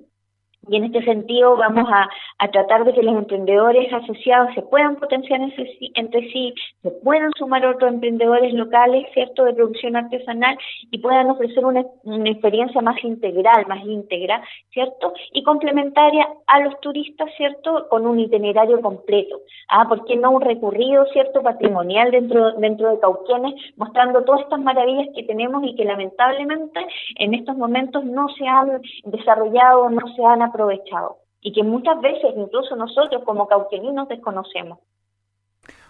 y 0.67 0.75
en 0.75 0.85
este 0.85 1.03
sentido 1.03 1.57
vamos 1.57 1.87
a, 1.91 2.07
tratar 2.51 2.83
de 2.85 2.93
que 2.93 3.03
los 3.03 3.15
emprendedores 3.15 3.91
asociados 3.93 4.53
se 4.55 4.61
puedan 4.63 4.95
potenciar 4.95 5.39
entre 5.41 6.31
sí, 6.31 6.53
se 6.81 6.91
puedan 7.03 7.31
sumar 7.37 7.65
otros 7.65 7.93
emprendedores 7.93 8.53
locales, 8.53 9.05
¿cierto?, 9.13 9.45
de 9.45 9.53
producción 9.53 9.95
artesanal 9.95 10.57
y 10.89 10.97
puedan 10.99 11.29
ofrecer 11.29 11.63
una, 11.65 11.85
experiencia 12.25 12.81
más 12.81 13.01
integral, 13.03 13.65
más 13.67 13.83
íntegra, 13.85 14.41
¿cierto?, 14.71 15.13
y 15.33 15.43
complementaria 15.43 16.27
a 16.47 16.59
los 16.61 16.79
turistas, 16.81 17.29
¿cierto?, 17.37 17.87
con 17.89 18.05
un 18.05 18.19
itinerario 18.19 18.81
completo. 18.81 19.41
Ah, 19.69 19.87
¿por 19.87 20.03
qué 20.05 20.15
no 20.15 20.31
un 20.31 20.41
recorrido, 20.41 21.05
¿cierto?, 21.13 21.41
patrimonial 21.41 22.11
dentro, 22.11 22.53
dentro 22.53 22.89
de 22.89 22.99
Cauquenes, 22.99 23.53
mostrando 23.77 24.23
todas 24.23 24.41
estas 24.41 24.59
maravillas 24.59 25.07
que 25.15 25.23
tenemos 25.23 25.63
y 25.63 25.75
que 25.75 25.85
lamentablemente 25.85 26.85
en 27.17 27.33
estos 27.33 27.55
momentos 27.55 28.03
no 28.03 28.27
se 28.29 28.47
han 28.47 28.81
desarrollado, 29.05 29.89
no 29.89 30.05
se 30.15 30.23
han 30.23 30.41
aprovechado 30.51 31.17
y 31.41 31.51
que 31.51 31.63
muchas 31.63 31.99
veces 32.01 32.33
incluso 32.37 32.75
nosotros 32.75 33.23
como 33.25 33.47
cauqueninos 33.47 34.07
desconocemos. 34.07 34.79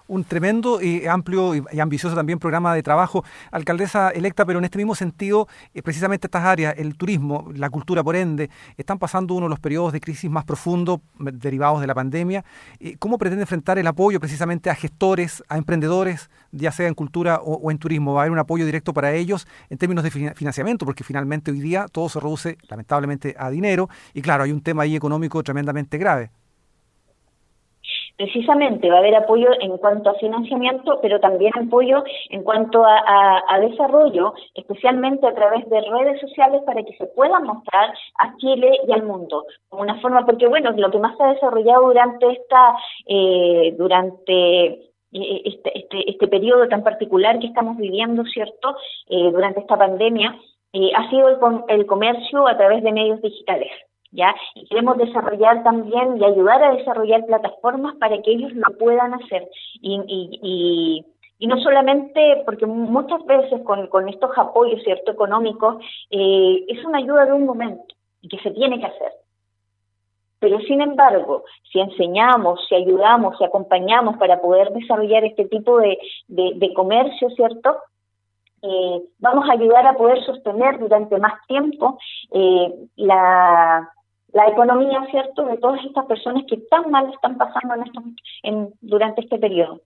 Un 0.08 0.24
tremendo 0.24 0.82
y 0.82 1.06
amplio 1.08 1.56
y, 1.56 1.80
ambicioso 1.80 2.16
también 2.16 2.40
programa 2.40 2.74
de 2.74 2.84
trabajo, 2.84 3.24
alcaldesa 3.52 4.10
electa, 4.10 4.46
pero 4.46 4.60
en 4.60 4.66
este 4.66 4.78
mismo 4.78 4.96
sentido, 4.96 5.48
eh, 5.74 5.82
precisamente 5.82 6.28
estas 6.28 6.44
áreas, 6.44 6.76
el 6.78 6.96
turismo, 6.96 7.50
la 7.56 7.70
cultura 7.70 8.04
por 8.04 8.16
ende, 8.16 8.50
están 8.78 9.00
pasando 9.00 9.34
uno 9.34 9.46
de 9.46 9.50
los 9.50 9.60
periodos 9.60 9.94
de 9.94 10.00
crisis 10.00 10.30
más 10.30 10.46
profundos 10.46 11.00
derivados 11.20 11.82
de 11.82 11.88
la 11.88 11.96
pandemia. 11.96 12.44
Eh, 12.80 12.96
¿Cómo 13.00 13.18
pretende 13.18 13.44
enfrentar 13.44 13.78
el 13.80 13.88
apoyo 13.88 14.20
precisamente 14.20 14.70
a 14.70 14.76
gestores, 14.76 15.44
a 15.48 15.58
emprendedores, 15.58 16.30
ya 16.52 16.72
sea 16.72 16.88
en 16.88 16.94
cultura 16.94 17.40
o, 17.44 17.72
en 17.72 17.78
turismo? 17.78 18.14
¿Va 18.14 18.22
a 18.22 18.24
haber 18.24 18.32
un 18.32 18.40
apoyo 18.40 18.66
directo 18.66 18.94
para 18.94 19.14
ellos 19.14 19.48
en 19.70 19.78
términos 19.78 20.04
de 20.04 20.12
financiamiento? 20.12 20.86
Porque 20.86 21.04
finalmente 21.04 21.52
hoy 21.52 21.60
día 21.60 21.86
todo 21.92 22.10
se 22.10 22.20
reduce 22.20 22.58
lamentablemente 22.70 23.36
a 23.38 23.50
dinero 23.50 23.90
y 24.14 24.22
claro, 24.22 24.44
hay 24.44 24.52
un 24.52 24.62
tema 24.62 24.84
ahí 24.84 24.96
económico 24.96 25.42
tremendamente 25.44 25.98
grave 25.98 26.32
precisamente 28.22 28.88
va 28.88 28.98
a 28.98 29.00
haber 29.00 29.16
apoyo 29.16 29.48
en 29.60 29.78
cuanto 29.78 30.12
a 30.12 30.16
financiamiento, 30.16 31.00
pero 31.02 31.20
también 31.20 31.52
apoyo 31.58 32.04
en 32.30 32.44
cuanto 32.44 32.84
a, 32.86 33.60
desarrollo, 33.60 34.34
especialmente 34.56 35.26
a 35.26 35.34
través 35.34 35.68
de 35.70 35.82
redes 35.82 36.20
sociales 36.22 36.62
para 36.66 36.84
que 36.84 36.96
se 36.98 37.08
pueda 37.08 37.40
mostrar 37.40 37.94
a 38.20 38.36
Chile 38.38 38.80
y 38.88 38.92
al 38.92 39.04
mundo 39.04 39.46
como 39.70 39.84
una 39.84 40.00
forma, 40.02 40.26
porque 40.26 40.48
bueno, 40.48 40.72
lo 40.72 40.92
que 40.92 41.00
más 41.00 41.18
se 41.18 41.24
ha 41.24 41.34
desarrollado 41.34 41.88
durante 41.88 42.32
esta, 42.32 42.76
eh, 43.08 43.76
durante 43.78 44.68
eh, 45.14 45.42
este, 45.46 45.80
este, 45.80 46.10
este 46.10 46.28
periodo 46.28 46.68
tan 46.68 46.84
particular 46.84 47.40
que 47.40 47.48
estamos 47.48 47.78
viviendo, 47.78 48.24
¿cierto? 48.26 48.76
Eh, 49.10 49.32
durante 49.32 49.62
esta 49.62 49.78
pandemia, 49.78 50.36
ha 50.96 51.10
sido 51.10 51.28
el 51.68 51.86
comercio 51.86 52.48
a 52.48 52.58
través 52.58 52.82
de 52.82 52.94
medios 52.94 53.22
digitales. 53.22 53.72
¿Ya? 54.12 54.36
Y 54.56 54.68
queremos 54.68 54.98
desarrollar 54.98 55.64
también 55.64 56.18
y 56.18 56.26
ayudar 56.26 56.64
a 56.64 56.74
desarrollar 56.74 57.26
plataformas 57.26 57.96
para 57.96 58.22
que 58.22 58.32
ellos 58.32 58.52
lo 58.54 58.78
puedan 58.78 59.14
hacer. 59.14 59.48
Y, 59.82 60.00
y, 60.08 61.06
y, 61.40 61.48
no 61.48 61.58
solamente 61.62 62.44
porque 62.46 62.66
muchas 62.66 63.26
veces 63.26 63.62
con, 63.64 63.88
con 63.88 64.08
estos 64.08 64.32
apoyos, 64.38 64.84
¿cierto?, 64.84 65.12
económicos, 65.12 65.84
eh, 66.12 66.66
es 66.68 66.86
una 66.86 67.00
ayuda 67.00 67.26
de 67.26 67.34
un 67.34 67.46
momento 67.46 67.96
y 68.22 68.28
que 68.28 68.38
se 68.40 68.52
tiene 68.52 68.80
que 68.80 68.86
hacer. 68.86 69.12
Pero 70.40 70.60
sin 70.62 70.82
embargo, 70.82 71.44
si 71.72 71.80
enseñamos, 71.80 72.66
si 72.68 72.76
ayudamos, 72.76 73.38
si 73.38 73.44
acompañamos 73.44 74.18
para 74.18 74.42
poder 74.42 74.72
desarrollar 74.72 75.24
este 75.24 75.46
tipo 75.46 75.80
de, 75.80 75.98
de, 76.28 76.74
comercio, 76.74 77.30
¿cierto? 77.32 77.78
Eh, 78.64 79.02
vamos 79.20 79.48
a 79.48 79.54
ayudar 79.54 79.86
a 79.86 79.94
poder 79.94 80.24
sostener 80.26 80.80
durante 80.80 81.18
más 81.20 81.34
tiempo 81.48 82.00
eh, 82.32 82.74
la, 82.96 83.88
la 84.34 84.48
economía, 84.48 85.06
¿cierto?, 85.12 85.46
de 85.46 85.58
todas 85.58 85.84
estas 85.86 86.06
personas 86.06 86.44
que 86.50 86.58
tan 86.70 86.90
mal 86.90 87.12
están 87.14 87.38
pasando 87.38 87.76
en 87.76 87.84
estos, 87.84 88.04
en, 88.44 88.74
durante 88.82 89.22
este 89.22 89.38
periodo. 89.38 89.82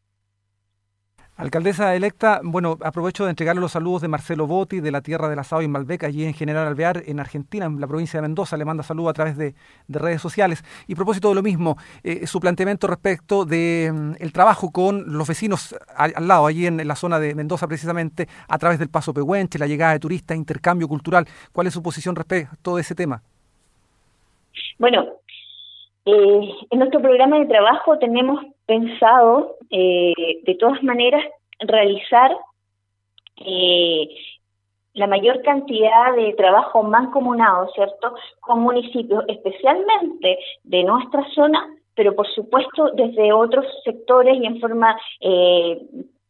Alcaldesa 1.38 1.94
electa, 1.96 2.40
bueno, 2.42 2.78
aprovecho 2.82 3.26
de 3.26 3.32
entregarle 3.32 3.60
los 3.60 3.74
saludos 3.74 4.02
de 4.02 4.08
Marcelo 4.08 4.48
Botti, 4.48 4.80
de 4.80 4.90
la 4.90 5.02
Tierra 5.02 5.28
del 5.28 5.38
Asado 5.38 5.62
y 5.62 5.68
Malbec, 5.68 6.06
allí 6.06 6.24
en 6.24 6.34
General 6.34 6.66
Alvear, 6.66 7.04
en 7.08 7.20
Argentina, 7.20 7.66
en 7.66 7.82
la 7.82 7.88
provincia 7.88 8.20
de 8.20 8.22
Mendoza. 8.22 8.56
Le 8.56 8.64
manda 8.64 8.84
saludos 8.84 9.10
a 9.10 9.14
través 9.14 9.36
de, 9.36 9.54
redes 9.90 10.22
sociales. 10.22 10.64
Y 10.88 10.96
propósito 10.96 11.28
de 11.28 11.36
lo 11.36 11.44
mismo, 11.44 11.76
eh, 12.04 12.26
su 12.26 12.40
planteamiento 12.40 12.88
respecto 12.88 13.44
de 13.44 13.92
mm, 13.94 14.12
el 14.20 14.32
trabajo 14.32 14.72
con 14.72 15.12
los 15.12 15.28
vecinos 15.28 15.76
al, 15.94 16.26
lado, 16.26 16.46
allí 16.46 16.68
en, 16.68 16.88
la 16.88 16.96
zona 16.96 17.20
de 17.20 17.36
Mendoza 17.36 17.68
precisamente, 17.68 18.30
a 18.48 18.58
través 18.58 18.80
del 18.80 18.88
Paso 18.88 19.14
Pehuenche, 19.14 19.60
la 19.60 19.68
llegada 19.68 19.92
de 19.92 20.00
turistas, 20.00 20.38
intercambio 20.38 20.88
cultural. 20.88 21.28
¿Cuál 21.52 21.68
es 21.68 21.74
su 21.74 21.84
posición 21.84 22.16
respecto 22.16 22.78
de 22.78 22.82
ese 22.82 22.96
tema? 22.96 23.22
Bueno, 24.78 25.06
eh, 26.06 26.50
en 26.70 26.80
nuestro 26.80 27.02
programa 27.02 27.40
de 27.40 27.46
trabajo 27.46 27.98
tenemos 27.98 28.44
pensado, 28.66 29.56
eh, 29.70 30.14
de 30.44 30.56
todas 30.56 30.84
maneras, 30.84 31.24
realizar 31.60 32.36
eh, 33.38 34.08
la 34.94 35.08
mayor 35.08 35.42
cantidad 35.42 36.16
de 36.16 36.34
trabajo 36.34 36.84
mancomunado, 36.84 37.70
¿cierto?, 37.74 38.16
con 38.40 38.62
municipios, 38.62 39.24
especialmente 39.28 40.38
de 40.64 40.84
nuestra 40.84 41.26
zona, 41.34 41.68
pero 41.96 42.16
por 42.16 42.28
supuesto 42.28 42.92
desde 42.92 43.34
otros 43.34 43.66
sectores 43.84 44.38
y 44.38 44.46
en 44.46 44.60
forma 44.60 44.98
eh, 45.22 45.82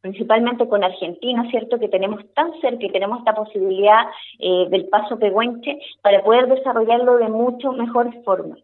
principalmente 0.05 0.67
con 0.67 0.83
Argentina, 0.83 1.49
¿cierto? 1.49 1.79
Que 1.79 1.89
tenemos 1.89 2.21
tan 2.35 2.53
cerca 2.61 2.85
y 2.85 2.91
tenemos 2.91 3.17
esta 3.17 3.33
posibilidad 3.33 4.03
eh, 4.37 4.67
del 4.69 4.87
paso 4.87 5.17
peguenche 5.17 5.79
para 6.03 6.23
poder 6.23 6.47
desarrollarlo 6.47 7.17
de 7.17 7.27
mucho 7.27 7.71
mejor 7.71 8.13
forma. 8.23 8.55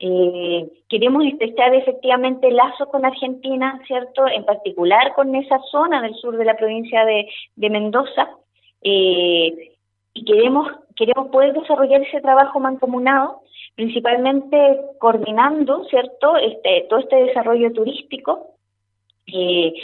Eh, 0.00 0.68
queremos 0.88 1.24
estrechar 1.24 1.72
efectivamente 1.72 2.50
lazos 2.50 2.88
con 2.88 3.04
Argentina, 3.04 3.80
¿cierto? 3.86 4.26
En 4.26 4.44
particular 4.44 5.14
con 5.14 5.32
esa 5.36 5.60
zona 5.70 6.02
del 6.02 6.16
sur 6.16 6.36
de 6.36 6.46
la 6.46 6.56
provincia 6.56 7.04
de, 7.04 7.28
Mendoza. 7.70 8.30
Eh, 8.82 9.76
y 10.14 10.24
queremos, 10.24 10.68
queremos 10.96 11.28
poder 11.28 11.52
desarrollar 11.52 12.02
ese 12.02 12.20
trabajo 12.20 12.58
mancomunado, 12.58 13.42
principalmente 13.76 14.80
coordinando, 14.98 15.84
¿cierto? 15.84 16.36
Este, 16.38 16.86
todo 16.90 16.98
este 16.98 17.22
desarrollo 17.26 17.72
turístico 17.72 18.56
eh, 19.28 19.74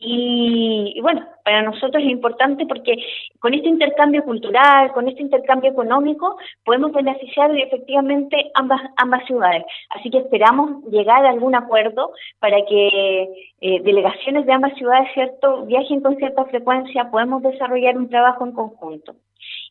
y, 0.00 0.98
bueno, 1.00 1.26
para 1.44 1.62
nosotros 1.62 2.02
es 2.02 2.10
importante 2.10 2.66
porque 2.66 2.96
con 3.38 3.54
este 3.54 3.68
intercambio 3.68 4.24
cultural, 4.24 4.92
con 4.92 5.08
este 5.08 5.22
intercambio 5.22 5.70
económico, 5.70 6.36
podemos 6.64 6.92
beneficiar 6.92 7.56
efectivamente 7.56 8.50
ambas, 8.54 8.80
ambas 8.96 9.24
ciudades. 9.26 9.64
Así 9.90 10.10
que 10.10 10.18
esperamos 10.18 10.84
llegar 10.90 11.24
a 11.24 11.30
algún 11.30 11.54
acuerdo 11.54 12.12
para 12.38 12.64
que 12.66 13.28
eh, 13.60 13.80
delegaciones 13.82 14.46
de 14.46 14.52
ambas 14.52 14.74
ciudades, 14.74 15.08
¿cierto?, 15.14 15.64
viajen 15.66 16.00
con 16.00 16.16
cierta 16.16 16.44
frecuencia, 16.46 17.10
podemos 17.10 17.42
desarrollar 17.42 17.96
un 17.96 18.08
trabajo 18.08 18.44
en 18.44 18.52
conjunto. 18.52 19.14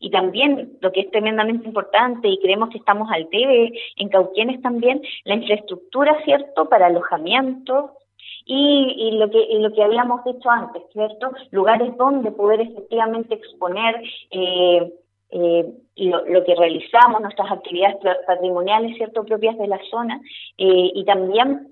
Y 0.00 0.10
también, 0.10 0.78
lo 0.80 0.92
que 0.92 1.00
es 1.00 1.10
tremendamente 1.10 1.66
importante, 1.66 2.28
y 2.28 2.38
creemos 2.38 2.70
que 2.70 2.78
estamos 2.78 3.10
al 3.10 3.28
debe 3.30 3.72
en 3.96 4.08
Cauquienes 4.08 4.62
también, 4.62 5.02
la 5.24 5.34
infraestructura, 5.34 6.16
¿cierto?, 6.24 6.68
para 6.68 6.86
alojamiento, 6.86 7.92
y, 8.46 9.12
lo 9.12 9.30
que 9.30 9.46
lo 9.58 9.72
que 9.72 9.82
habíamos 9.82 10.24
dicho 10.24 10.50
antes, 10.50 10.82
¿cierto? 10.92 11.32
Lugares 11.50 11.96
donde 11.96 12.30
poder 12.30 12.60
efectivamente 12.60 13.34
exponer 13.34 14.02
eh, 14.30 14.92
eh, 15.30 15.72
lo, 15.96 16.44
que 16.44 16.54
realizamos, 16.54 17.22
nuestras 17.22 17.50
actividades 17.50 17.96
patrimoniales, 18.26 18.96
¿cierto? 18.96 19.24
Propias 19.24 19.56
de 19.58 19.68
la 19.68 19.80
zona 19.90 20.20
eh, 20.58 20.90
y 20.94 21.04
también 21.04 21.70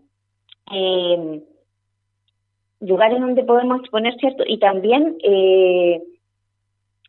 lugares 2.80 3.20
donde 3.20 3.44
podemos 3.44 3.80
exponer, 3.80 4.14
¿cierto? 4.18 4.44
Y 4.46 4.58
también 4.58 5.18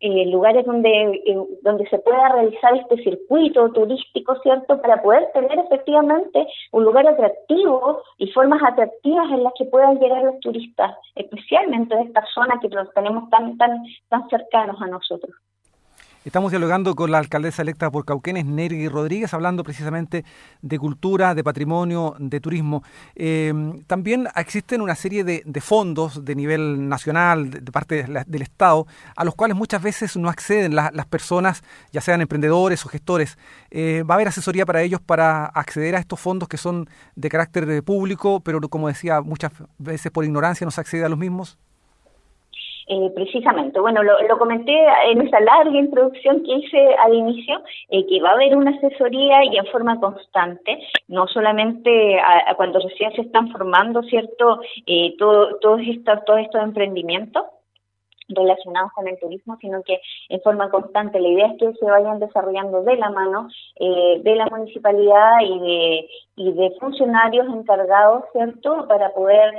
eh, 0.05 0.25
lugares 0.25 0.65
donde, 0.65 0.89
eh, 0.89 1.38
donde 1.62 1.88
se 1.88 1.98
pueda 2.00 2.27
realizar 2.27 2.75
este 2.75 3.01
circuito 3.03 3.72
turístico, 3.72 4.36
¿cierto? 4.43 4.81
Para 4.81 5.01
poder 5.01 5.31
tener 5.33 5.57
efectivamente 5.57 6.45
un 6.74 6.83
lugar 6.83 7.07
atractivo 7.07 8.01
y 8.17 8.29
formas 8.33 8.62
atractivas 8.62 9.31
en 9.31 9.43
las 9.43 9.53
que 9.57 9.63
puedan 9.63 9.98
llegar 10.00 10.22
los 10.24 10.41
turistas, 10.41 10.93
especialmente 11.15 11.95
de 11.95 12.01
esta 12.01 12.22
zona 12.33 12.60
que 12.62 12.67
los 12.67 12.93
tenemos 12.93 13.29
tan, 13.29 13.57
tan, 13.57 13.81
tan 14.10 14.27
cercanos 14.27 14.75
a 14.81 14.88
nosotros. 14.88 15.33
Estamos 16.25 16.51
dialogando 16.51 16.96
con 16.96 17.12
la 17.12 17.18
alcaldesa 17.18 17.63
electa 17.63 17.92
por 17.92 18.06
Cauquenes, 18.06 18.46
Nergui 18.46 18.88
Rodríguez, 18.88 19.34
hablando 19.34 19.62
precisamente 19.62 20.24
de 20.62 20.80
cultura, 20.80 21.36
de 21.36 21.44
patrimonio, 21.44 22.15
de 22.18 22.39
turismo. 22.39 22.82
Eh, 23.13 23.53
también 23.88 24.30
existen 24.34 24.80
una 24.80 24.96
serie 24.96 25.25
de, 25.25 25.44
fondos 25.60 26.24
de 26.24 26.36
nivel 26.36 26.88
nacional, 26.88 27.50
de, 27.50 27.72
parte 27.74 28.06
del 28.25 28.42
Estado, 28.42 28.88
a 29.18 29.25
los 29.25 29.36
cuales 29.36 29.58
muchas 29.58 29.84
veces 29.84 30.15
no 30.15 30.30
acceden 30.30 30.75
las 30.75 31.06
personas, 31.08 31.62
ya 31.92 32.00
sean 32.00 32.22
emprendedores 32.22 32.86
o 32.86 32.89
gestores. 32.89 33.38
Eh, 33.70 34.03
¿Va 34.10 34.13
a 34.13 34.15
haber 34.15 34.30
asesoría 34.30 34.65
para 34.65 34.82
ellos 34.82 35.01
para 35.01 35.48
acceder 35.48 35.94
a 35.98 36.00
estos 36.00 36.22
fondos 36.22 36.48
que 36.48 36.56
son 36.56 36.89
de 37.18 37.27
carácter 37.27 37.84
público, 37.84 38.39
pero 38.39 38.62
como 38.70 38.88
decía, 38.88 39.20
muchas 39.20 39.51
veces 39.77 40.10
por 40.10 40.24
ignorancia 40.24 40.63
no 40.63 40.72
se 40.72 40.80
accede 40.80 41.03
a 41.03 41.10
los 41.10 41.20
mismos? 41.20 41.58
Eh, 42.87 43.11
precisamente, 43.15 43.79
bueno, 43.79 44.03
lo, 44.03 44.37
comenté 44.37 44.73
en 45.07 45.21
esa 45.21 45.39
larga 45.39 45.77
introducción 45.77 46.43
que 46.43 46.55
hice 46.55 46.95
al 46.95 47.13
inicio, 47.13 47.61
eh, 47.89 48.05
que 48.07 48.21
va 48.21 48.31
a 48.31 48.33
haber 48.33 48.57
una 48.57 48.71
asesoría 48.71 49.45
y 49.45 49.57
en 49.57 49.65
forma 49.67 49.99
constante, 49.99 50.79
no 51.07 51.27
solamente 51.27 52.19
a, 52.19 52.53
cuando 52.55 52.79
recién 52.79 53.13
se 53.13 53.21
están 53.21 53.51
formando, 53.51 54.03
¿cierto? 54.03 54.59
Eh, 54.85 55.15
todo, 55.17 55.57
todos 55.59 55.81
estos, 55.87 56.25
todos 56.25 56.39
estos 56.39 56.61
emprendimientos 56.61 57.43
relacionados 58.27 58.91
con 58.93 59.07
el 59.07 59.19
turismo, 59.19 59.57
sino 59.61 59.81
que 59.83 60.01
en 60.29 60.41
forma 60.41 60.69
constante. 60.69 61.19
La 61.19 61.27
idea 61.27 61.47
es 61.47 61.57
que 61.59 61.73
se 61.73 61.85
vayan 61.85 62.19
desarrollando 62.19 62.81
de 62.83 62.95
la 62.95 63.09
mano 63.09 63.49
de 63.77 64.35
la 64.35 64.47
municipalidad 64.47 65.41
y 65.41 65.59
de, 65.59 66.09
y 66.37 66.51
de 66.53 66.71
funcionarios 66.79 67.47
encargados, 67.47 68.23
¿cierto?, 68.31 68.87
para 68.87 69.13
poder 69.13 69.53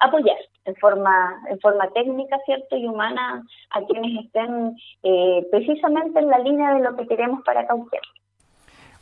apoyar 0.00 0.38
en 0.64 0.76
forma, 0.76 1.42
en 1.50 1.58
forma 1.60 1.88
técnica, 1.90 2.38
¿cierto? 2.44 2.76
Y 2.76 2.86
humana 2.86 3.42
a 3.70 3.82
quienes 3.82 4.24
estén 4.24 4.76
eh, 5.02 5.46
precisamente 5.50 6.18
en 6.18 6.28
la 6.28 6.38
línea 6.38 6.74
de 6.74 6.80
lo 6.80 6.96
que 6.96 7.06
queremos 7.06 7.42
para 7.44 7.66
Cauquenes. 7.66 8.06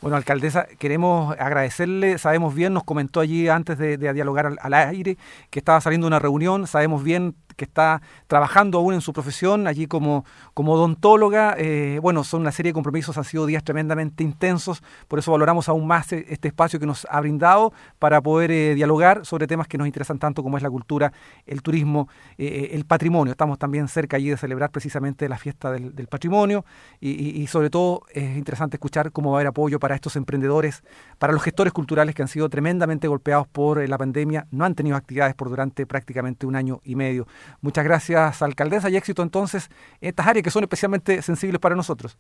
Bueno, 0.00 0.18
alcaldesa, 0.18 0.66
queremos 0.78 1.34
agradecerle, 1.38 2.18
sabemos 2.18 2.54
bien, 2.54 2.74
nos 2.74 2.84
comentó 2.84 3.20
allí 3.20 3.48
antes 3.48 3.78
de, 3.78 3.96
dialogar 3.96 4.52
al, 4.60 4.74
aire 4.74 5.16
que 5.50 5.58
estaba 5.58 5.80
saliendo 5.80 6.06
una 6.06 6.18
reunión, 6.18 6.66
sabemos 6.66 7.02
bien 7.02 7.34
que 7.56 7.64
está 7.64 8.02
trabajando 8.26 8.78
aún 8.78 8.94
en 8.94 9.00
su 9.00 9.12
profesión, 9.12 9.66
allí 9.66 9.86
como, 9.86 10.24
como 10.54 10.74
odontóloga. 10.74 11.54
Eh, 11.58 11.98
bueno, 12.00 12.22
son 12.22 12.42
una 12.42 12.52
serie 12.52 12.70
de 12.70 12.74
compromisos, 12.74 13.16
han 13.18 13.24
sido 13.24 13.46
días 13.46 13.64
tremendamente 13.64 14.22
intensos, 14.22 14.82
por 15.08 15.18
eso 15.18 15.32
valoramos 15.32 15.68
aún 15.68 15.86
más 15.86 16.12
e, 16.12 16.26
este 16.28 16.48
espacio 16.48 16.78
que 16.78 16.86
nos 16.86 17.06
ha 17.10 17.20
brindado 17.20 17.72
para 17.98 18.20
poder 18.20 18.50
eh, 18.50 18.74
dialogar 18.74 19.24
sobre 19.24 19.46
temas 19.46 19.66
que 19.66 19.78
nos 19.78 19.86
interesan 19.86 20.18
tanto 20.18 20.42
como 20.42 20.56
es 20.56 20.62
la 20.62 20.70
cultura, 20.70 21.12
el 21.46 21.62
turismo, 21.62 22.08
eh, 22.38 22.70
el 22.72 22.84
patrimonio. 22.84 23.32
Estamos 23.32 23.58
también 23.58 23.88
cerca 23.88 24.16
allí 24.16 24.28
de 24.28 24.36
celebrar 24.36 24.70
precisamente 24.70 25.28
la 25.28 25.38
fiesta 25.38 25.72
del, 25.72 26.06
patrimonio 26.06 26.64
y, 27.00 27.46
sobre 27.48 27.68
todo 27.68 28.02
es 28.12 28.36
interesante 28.36 28.76
escuchar 28.76 29.10
cómo 29.10 29.32
va 29.32 29.38
a 29.38 29.40
haber 29.40 29.48
apoyo 29.48 29.80
para 29.80 29.94
estos 29.94 30.14
emprendedores, 30.14 30.84
para 31.18 31.32
los 31.32 31.42
gestores 31.42 31.72
culturales 31.72 32.14
que 32.14 32.22
han 32.22 32.28
sido 32.28 32.48
tremendamente 32.48 33.08
golpeados 33.08 33.48
por 33.48 33.86
la 33.88 33.98
pandemia, 33.98 34.46
no 34.50 34.64
han 34.64 34.74
tenido 34.74 34.96
actividades 34.96 35.34
por 35.34 35.48
durante 35.48 35.86
prácticamente 35.86 36.46
un 36.46 36.54
año 36.54 36.80
y 36.84 36.94
medio. 36.94 37.26
Muchas 37.60 37.84
gracias, 37.84 38.42
alcaldesa, 38.42 38.90
y 38.90 38.96
éxito 38.96 39.22
entonces 39.22 39.70
en 40.00 40.08
estas 40.10 40.26
áreas 40.26 40.42
que 40.42 40.50
son 40.50 40.62
especialmente 40.62 41.22
sensibles 41.22 41.60
para 41.60 41.74
nosotros. 41.74 42.18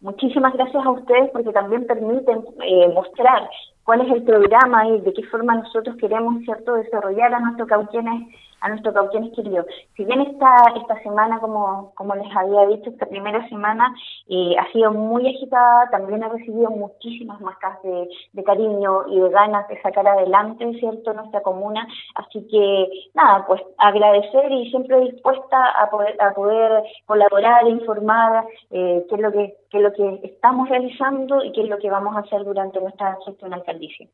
Muchísimas 0.00 0.52
gracias 0.54 0.84
a 0.84 0.90
ustedes 0.90 1.30
porque 1.32 1.52
también 1.52 1.86
permiten 1.86 2.44
eh, 2.64 2.88
mostrar 2.92 3.48
cuál 3.84 4.00
es 4.00 4.12
el 4.12 4.22
programa 4.24 4.88
y 4.88 5.00
de 5.00 5.12
qué 5.12 5.22
forma 5.24 5.54
nosotros 5.54 5.96
queremos 5.96 6.42
cierto 6.44 6.74
desarrollar 6.74 7.32
a 7.34 7.40
nuestros 7.40 7.68
cauquienes 7.68 8.28
a 8.62 8.68
nuestro 8.68 8.92
Cauquienes 8.92 9.34
querido. 9.34 9.66
Si 9.96 10.04
bien 10.04 10.20
esta, 10.20 10.56
esta 10.76 11.00
semana, 11.02 11.40
como, 11.40 11.92
como 11.94 12.14
les 12.14 12.34
había 12.34 12.66
dicho, 12.66 12.90
esta 12.90 13.06
primera 13.06 13.46
semana 13.48 13.94
eh, 14.28 14.54
ha 14.58 14.70
sido 14.72 14.92
muy 14.92 15.28
agitada, 15.28 15.90
también 15.90 16.22
ha 16.22 16.28
recibido 16.28 16.70
muchísimas 16.70 17.40
marcas 17.40 17.82
de, 17.82 18.08
de, 18.32 18.44
cariño 18.44 19.08
y 19.08 19.20
de 19.20 19.28
ganas 19.30 19.66
de 19.68 19.80
sacar 19.82 20.06
adelante, 20.06 20.72
¿cierto?, 20.78 21.12
nuestra 21.12 21.42
comuna. 21.42 21.86
Así 22.14 22.46
que, 22.48 22.88
nada, 23.14 23.44
pues 23.46 23.60
agradecer 23.78 24.50
y 24.52 24.70
siempre 24.70 25.00
dispuesta 25.00 25.70
a 25.82 25.90
poder, 25.90 26.16
a 26.22 26.32
poder 26.32 26.84
colaborar, 27.06 27.66
informar 27.66 28.46
eh, 28.70 29.04
qué, 29.08 29.14
es 29.16 29.20
lo 29.20 29.32
que, 29.32 29.56
qué 29.70 29.78
es 29.78 29.82
lo 29.82 29.92
que 29.92 30.20
estamos 30.22 30.68
realizando 30.68 31.44
y 31.44 31.52
qué 31.52 31.62
es 31.62 31.68
lo 31.68 31.78
que 31.78 31.90
vamos 31.90 32.16
a 32.16 32.20
hacer 32.20 32.44
durante 32.44 32.80
nuestra 32.80 33.18
gestión 33.26 33.52
alcaldicia. 33.52 34.06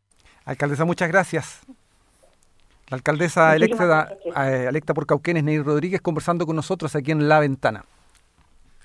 Alcaldesa, 0.46 0.86
muchas 0.86 1.08
gracias. 1.08 1.66
La 2.90 2.96
alcaldesa 2.96 3.54
electa, 3.54 4.10
eh, 4.36 4.66
electa 4.68 4.94
por 4.94 5.06
Cauquenes, 5.06 5.44
Nery 5.44 5.62
Rodríguez, 5.62 6.00
conversando 6.00 6.46
con 6.46 6.56
nosotros 6.56 6.94
aquí 6.96 7.10
en 7.10 7.28
La 7.28 7.38
Ventana. 7.38 7.84